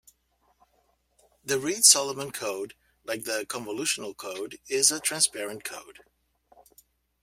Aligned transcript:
The 1.45 1.59
Reed-Solomon 1.59 2.31
code, 2.31 2.73
like 3.03 3.25
the 3.25 3.45
convolutional 3.47 4.17
code, 4.17 4.57
is 4.67 4.89
a 4.91 4.99
transparent 4.99 5.63
code. 5.63 5.99